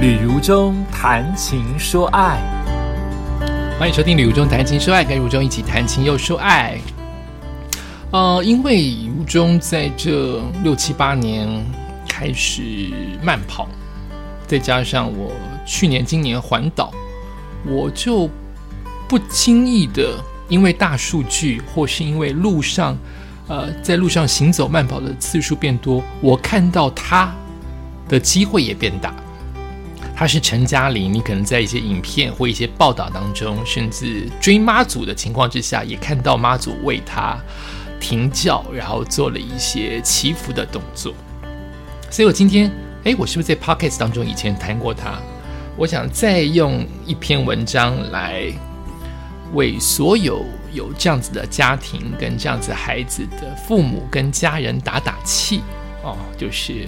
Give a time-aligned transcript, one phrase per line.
[0.00, 2.40] 旅如中谈情说爱，
[3.78, 6.78] 欢迎收听《旅如中谈情说爱》，跟如中一起谈情又说爱。
[8.10, 11.46] 呃，因为如中在这六七八年
[12.08, 12.90] 开始
[13.22, 13.68] 慢跑，
[14.46, 15.32] 再加上我
[15.66, 16.90] 去年、今年环岛，
[17.66, 18.26] 我就
[19.06, 22.96] 不轻易的因为大数据，或是因为路上，
[23.48, 27.30] 呃，在路上行走慢跑的次数变多，我看到他
[28.08, 29.12] 的机会也变大。
[30.20, 37.38] 他是陈嘉玲，你可能在一些影片或一些报道当中，甚至追妈祖的情况之下，也看到妈祖为他
[37.98, 41.14] 停轿，然后做了一些祈福的动作。
[42.10, 42.70] 所以我今天，
[43.04, 45.18] 哎，我是不是在 podcast 当中以前谈过他？
[45.74, 48.52] 我想再用一篇文章来
[49.54, 50.44] 为所有
[50.74, 55.62] 有这样子的家庭跟这样子孩子的父母跟家人打打气
[56.02, 56.86] 哦，就是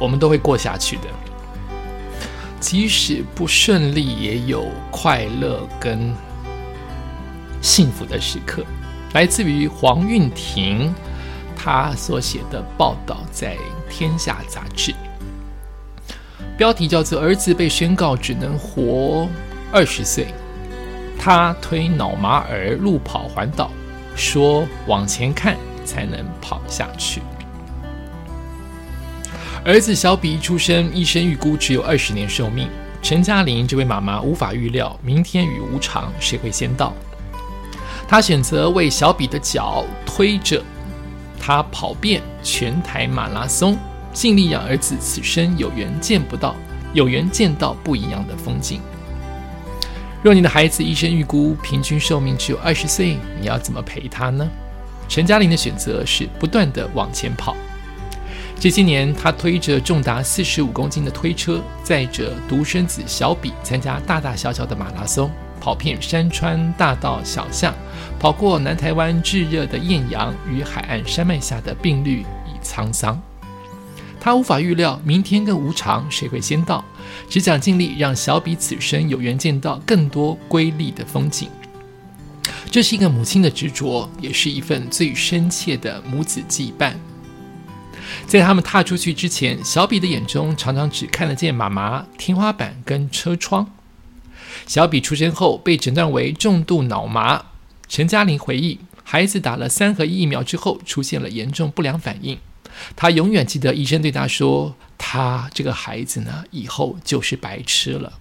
[0.00, 1.02] 我们都会过下去的。
[2.64, 6.14] 即使不顺利，也有快乐跟
[7.60, 8.64] 幸福的时刻。
[9.12, 10.90] 来自于黄韵婷，
[11.54, 13.54] 她所写的报道在
[13.90, 14.94] 《天下》杂志，
[16.56, 19.28] 标题叫做“儿子被宣告只能活
[19.70, 20.28] 二十岁”，
[21.20, 23.70] 他推脑麻儿路跑环岛，
[24.16, 27.20] 说往前看才能跑下去。
[29.62, 32.68] 儿子小比一出生，医生预估只有二十年寿命。
[33.02, 36.92] 陈嘉玲这位妈妈无法预料明天与无常谁会先到。
[38.08, 40.62] 她选择为小比的脚推着
[41.38, 43.76] 他跑遍全台马拉松，
[44.12, 46.56] 尽力让儿子此生有缘见不到，
[46.94, 48.80] 有缘见到不一样的风景。
[50.22, 54.48] 若你的孩子一生预估平均寿命只有二十岁，你要怎么陪他呢？
[55.06, 57.54] 陈嘉玲的选择是不断的往前跑。
[58.58, 65.30] 这些年，他推着重达四十五公斤的推车，载着独生子小比参加大大小小的马拉松，
[65.60, 67.74] 跑遍山川大道小巷，
[68.18, 72.26] 跑过南台湾炙热的艳阳与海岸山脉下的并绿与
[72.64, 73.20] 沧桑。
[74.18, 76.82] 他无法预料明天跟无常谁会先到，
[77.28, 81.50] 只想尽力让小比此生有缘见到更多瑰丽的风景。
[82.70, 86.94] 这是一个母亲的执着，也是一份最深切的母子羁绊。
[88.26, 93.70] 在他们踏出去之前，小比的眼中常常只看得见妈妈、天花板跟车窗。
[94.66, 97.44] 小比出生后被诊断为重度脑麻。
[97.86, 102.38] 陈嘉玲回忆，孩子打了三合一疫苗之后出现了严重不良反应。
[102.96, 108.14] 他永远记得医生对他说：“他这个孩子呢，以后就是白痴了。”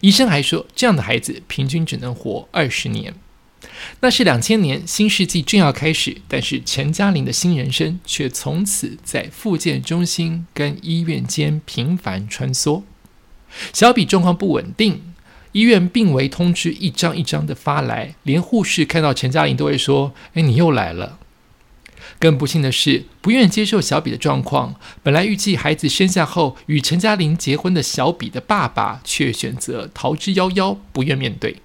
[0.00, 3.14] 医生还说，这样的孩子平均只能活二十年。
[4.00, 12.82] 那是两千年，新世纪正要开始，但是陈嘉玲的新人生却从此在复健中心跟医院间频繁穿梭。
[13.72, 15.14] 小比状况不稳定，
[15.52, 21.18] 医院病危通知一张一张的发来，连护士看到陈嘉玲都会说：“哎，你又来了。”
[22.20, 31.56] 更不幸的是，不愿接受小比的状况，本来预计孩子生下后与陈嘉玲结婚的小比的爸爸，却选择逃之夭夭，不愿面对。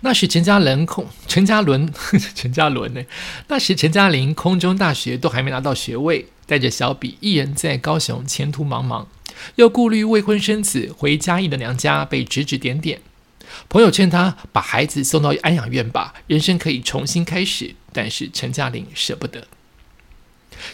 [0.00, 1.92] 那时陈嘉伦空，陈嘉伦，
[2.34, 3.02] 陈嘉伦呢？
[3.48, 9.06] 那时陈嘉玲空中大学都还没拿到学位，带着小比一人在高雄，前途茫茫，
[9.56, 13.00] 又顾虑未婚生子，回嘉义的娘家被指指点点。
[13.68, 17.74] 朋友劝他把孩子送到安养院吧，人生可以重新开始。
[17.92, 19.48] 但是陈嘉玲舍不得。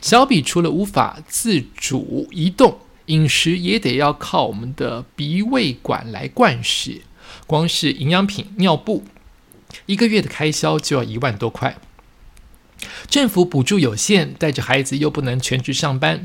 [0.03, 7.01] 小比除了无法自主移动，饮食也得要靠我们的鼻胃管来灌食。
[7.47, 9.05] 光是营养品、尿布，
[9.87, 11.77] 一个月的开销就要一万多块。
[13.09, 16.25] 政府补助有限，带着孩子又不能全职上班，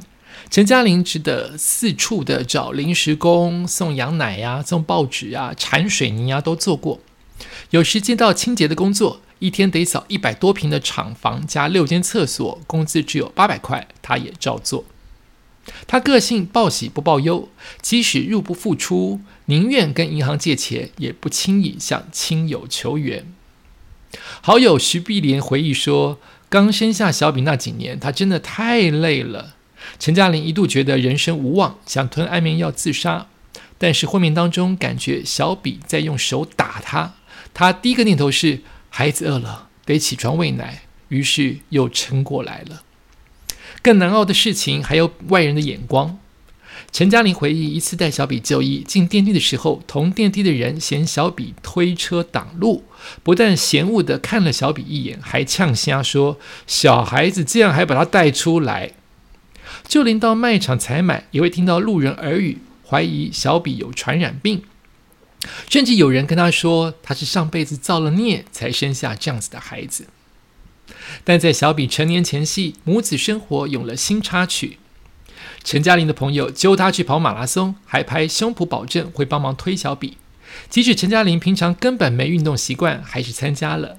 [0.50, 7.00] 陈嘉玲只得四处的找临时工，送羊奶呀、送报纸呀、铲水泥呀都做过。
[7.70, 14.84] 有时接到清洁的工作，一天得扫一百多平的厂房加六间厕所，工资只有八百块，他也照做。
[15.88, 17.50] 他个性报喜不报忧，
[17.82, 23.32] 即使入不敷出，宁愿跟银行借钱，也不轻易向亲友求援。
[24.42, 26.20] 好友徐碧莲回忆说
[26.50, 29.56] ：“刚生下小比那几年，他真的太累了。
[30.00, 33.28] 陈嘉玲一度觉得人生无望，想吞安眠药自杀，
[33.78, 37.14] 但是昏迷当中感觉小比在用手打他，
[37.54, 42.84] 他第一个念头是孩子饿了，得起床喂奶，于是又撑过来了。”
[43.82, 46.18] 更难熬的事情还有外人的眼光。
[46.92, 52.84] 陈嘉玲回忆，一次带小比就医，进电梯的时候，同电梯的人嫌小比推车挡路，
[53.24, 56.38] 不但嫌恶的看了小比一眼，还呛瞎说
[56.68, 58.92] ：“小孩子这样还把他带出来。”
[59.88, 64.64] 就连到卖场采买，也会听到路人耳语：“怀疑小比有传染病，
[65.70, 70.08] 甚至有人跟他说他是上辈子造了孽才生下这样子的孩子。
[71.24, 74.78] 但在小比成年前夕，母子生活有了新插曲。
[75.64, 80.18] 陈嘉玲的朋友揪他去跑马拉松，还拍胸脯保证会帮忙推小比。
[80.70, 83.98] 即使陈嘉玲平常根本没运动习惯，还是参加了。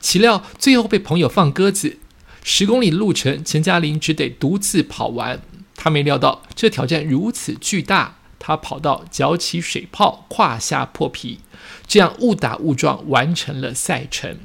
[0.00, 1.98] 岂料最后被朋友放鸽子，
[2.42, 5.40] 十公里的路程，陈嘉玲只得独自跑完。
[5.76, 11.40] 他没料到这挑战如此巨大，他跑到脚起水泡，胯下破皮，
[11.86, 14.38] 这样误打误撞完成了赛程。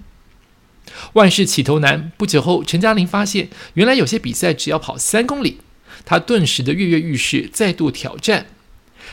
[1.14, 5.60] 万事起头难，不久后，陈嘉玲发现原来有些比赛只要跑三公里，
[6.06, 8.48] 她顿时的跃跃欲试，再度挑战。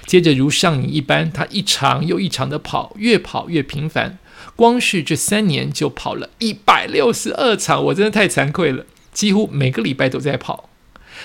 [0.05, 4.19] 接着如上瘾一般，她一场又一场的跑，越跑越频繁。
[4.55, 10.69] 光是这三年就跑了一百六十二场，我真的太惭愧了，几乎每个礼拜都在跑。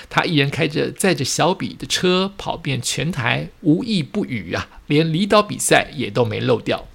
[0.08, 6.86] 他一人开着载着小比的车，跑遍全台，无一不语啊，连离岛比赛也都没漏掉。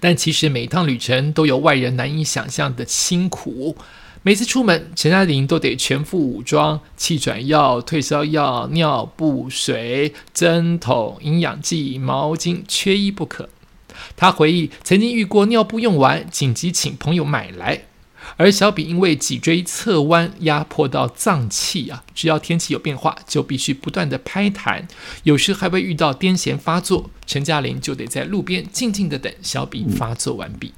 [0.00, 3.76] 但其实每一趟旅程都有外人难以想象的辛苦。
[4.22, 13.48] 每次出门，陈嘉玲都得全副武装，气喘药、退烧药、尿布、水、针筒、营养剂、毛巾，缺一不可。
[14.16, 17.82] 她回忆曾经遇过尿布用完，紧急请朋友买来。
[18.36, 24.84] 而小比因为脊椎侧弯，压迫到脏器啊，只要天气有变化，就必须不断的拍痰，
[25.22, 30.74] 有时还会遇到癫痫发作，陈嘉玲就得在路边静静的等小比发作完毕。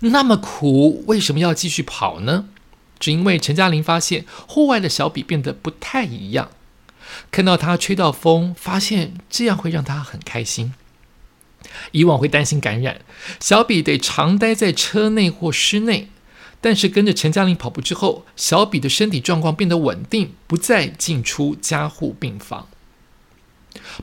[0.00, 2.46] 那么苦，为什么要继续跑呢？
[2.98, 6.50] 只因为陈嘉玲发现户外的小比变得不太一样，
[7.30, 10.74] 看到他吹到风，发现这样会让他很开心。
[11.92, 13.00] 以往会担心感染，
[13.40, 16.08] 小比得常待在车内或室内。
[16.62, 22.68] 但是跟着陈嘉玲跑步之后，小比的身体状况变得稳定，不再进出加护病房。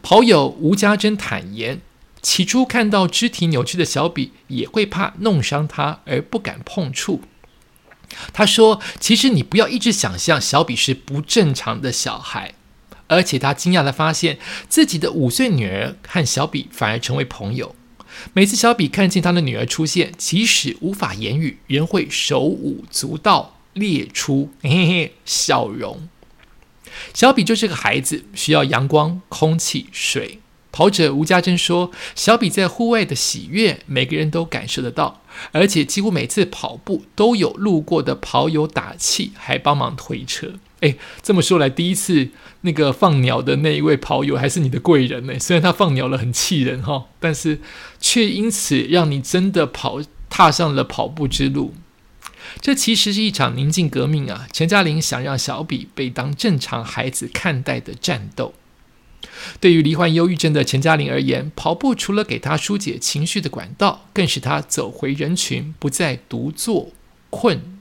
[0.03, 1.81] 跑友吴家珍坦言，
[2.21, 7.21] 起初看到肢体扭曲的小比，也会怕弄伤他而不敢碰触。
[8.33, 12.53] 他说：“其实你不要一直想象小比是不正常的小孩。”
[13.07, 17.75] 而且他惊讶的发现自己的五岁女儿和小比反而成为朋友。
[18.33, 26.07] 每次小比看见他的女儿出现，即使无法言语，仍会手舞足蹈，列出 嘿嘿笑容。
[27.13, 30.39] 小比就是个孩子，需要阳光、空气、水。
[30.71, 42.29] 跑者吴家珍说：“小比在户外的喜悦，每个人都感受得到，而且几乎每次跑步都有路过的跑友打气，还帮忙推车。”哎，这么说来，第一次
[42.61, 45.37] 那个放鸟的那一位跑友还是你的贵人呢。
[45.37, 47.59] 虽然他放鸟了很气人哈，但是
[47.99, 51.73] 却因此让你真的跑踏上了跑步之路。
[52.61, 54.47] 这其实是一场宁静革命啊！
[54.51, 58.53] 陈嘉玲想让小比被当正常孩子看待的战斗。
[59.59, 66.91] 对于罹患忧郁症的陈嘉玲而言，跑步除了给他疏解情绪的管道，更使他走回人群，不再独坐
[67.29, 67.77] 困，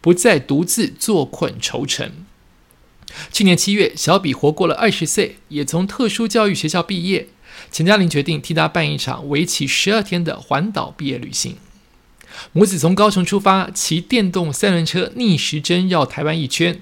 [0.00, 2.12] 不再独自坐困愁城。
[3.32, 7.28] 去年七月，小比活过了二十岁，也从特殊教育学校毕业。
[7.70, 11.56] 钱嘉玲决定替他办一场为期十二天的环岛毕业旅行。
[12.52, 16.80] 母子从高雄出发，骑电动三轮车逆时针绕台湾一圈。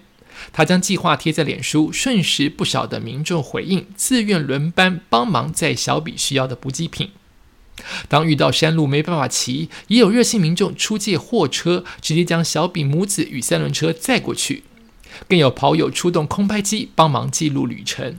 [0.53, 7.11] 他将计划贴在脸书，瞬时不少的民众回应，自愿轮班帮忙载小比需要的补给品。
[8.09, 14.65] 当遇到山路没办法骑，也有热心民众出借货车，直接将小比母子与三轮车载过去。
[15.29, 18.17] 更有跑友出动空拍机帮忙记录旅程。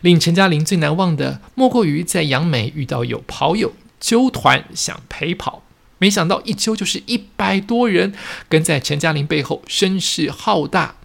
[0.00, 5.62] 令陈嘉玲最难忘的，莫过于在杨梅遇到有跑友揪团想陪跑，
[5.98, 8.12] 没想到一揪就是一百多人
[8.48, 10.96] 跟在陈嘉玲背后，声势浩大。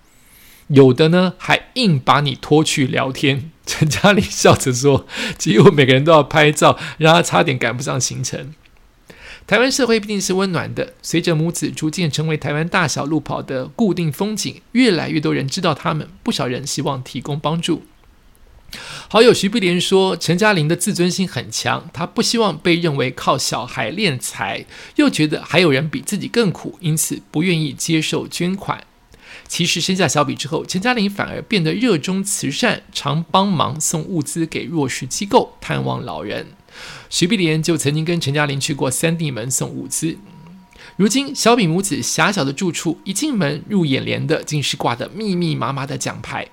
[0.67, 3.51] 有的呢还硬把你拖去聊天。
[3.67, 5.05] 陈嘉玲笑着说
[5.37, 8.53] ：“几乎每个人都要拍照，让他差点赶不上行程。”
[9.47, 17.83] 台湾社会毕竟是温暖的，随着母子逐渐成为台湾大小路跑的固定风景，越来越多人知道他们，不少人希望提供帮助。
[19.09, 28.85] 好友徐碧莲说：“陈嘉玲的自尊心很强，她不希望被认为靠小孩敛财，又觉得还有人比自己更苦，因此不愿意接受捐款。
[29.49, 36.53] 其实生下小比之后，陈嘉玲反而变得热衷慈善，常帮忙送物资给弱势机构，探望老人。”
[37.09, 40.17] 徐碧莲就曾经跟陈嘉玲去过三地门送物资。
[40.97, 46.47] 如今，小比母子狭小的住处，一进门入眼帘的竟是挂的密密麻麻的奖牌。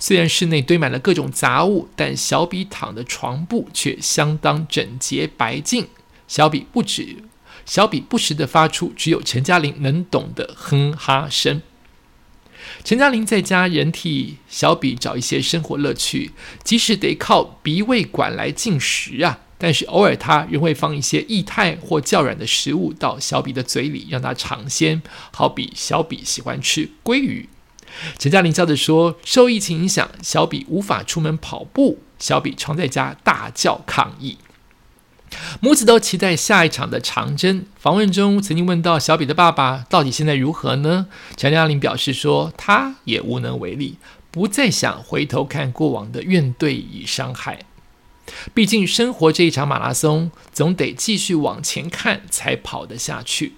[0.00, 5.88] 虽然室内堆满了各种杂物，但小比躺的床布却相当整洁白净。
[6.26, 7.24] 小比不止，
[7.66, 11.60] 小比不时的发出只有陈嘉玲能懂的哼哈声。
[12.82, 16.32] 陈嘉玲在家仍替小比找一些生活乐趣，
[16.64, 25.02] 即使得靠鼻胃管来进食啊，但是偶尔他仍会放一些液态或较软的食物到小比的嘴里，让他尝鲜。
[25.32, 27.48] 好比小比喜欢吃鲑鱼。
[28.18, 34.38] 陈嘉玲笑着说：“受疫情影响，小比无法出门跑步，小比常在家大叫抗议。”
[35.60, 37.66] 母子都期待下一场的长征。
[37.76, 41.08] 访问中曾经问到小比的爸爸到底现在如何呢？
[41.36, 43.96] 陈嘉玲表示说，他也无能为力，
[44.30, 47.65] 不再想回头看过往的怨怼与伤害。
[48.54, 53.54] 毕竟生活这一场马拉松，总得继续往前看才跑得下去。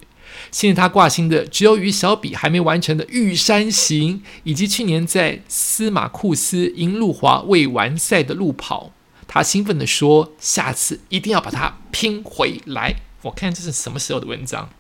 [0.51, 8.93] 现在他挂心的只有与小比还没完成的玉山行，以及去年在司马库斯因路滑未完赛的路跑。
[9.27, 14.71] 他兴奋地说：“下次一定要把它拼回来。”我看这是什么时候的文章？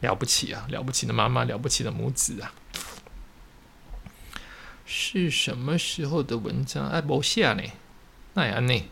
[0.00, 0.66] 了不起啊！
[0.68, 2.52] 了不起的妈妈，了不起的母子啊！
[4.90, 6.88] 是什么时候的文章？
[6.88, 7.62] 哎，不下呢？
[8.32, 8.82] 那样呢？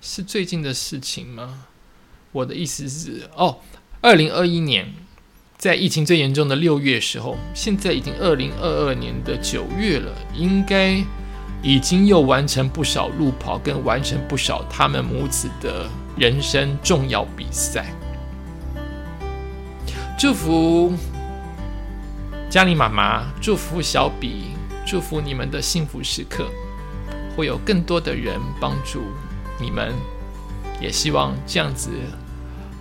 [0.00, 1.66] 是最近的事情吗？
[2.32, 3.60] 我的意思是，哦，
[4.00, 4.92] 二零二一年
[5.56, 11.02] 在疫情最严重的六月时候，现在已经二零二二年的九月了，应该。
[11.64, 17.86] 已经又完成不少路跑，跟完成不少他们母子的人生重要比赛。
[20.18, 20.92] 祝福
[22.50, 24.46] 嘉玲妈妈，祝福小比，
[24.86, 26.48] 祝福你们的幸福时刻，
[27.36, 29.02] 会有更多的人帮助
[29.60, 29.92] 你们。
[30.80, 31.90] 也希望这样子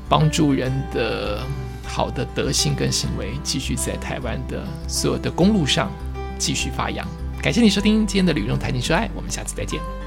[0.10, 1.46] 帮助人的
[1.86, 5.92] 好的德性跟行为，继续在台湾的所有的公路上
[6.40, 7.08] 继续发扬。
[7.42, 10.01] 感谢你收听今天的《旅中谈情说爱》，我们下次再见。